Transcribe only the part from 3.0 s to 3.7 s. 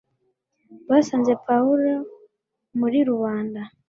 rubanda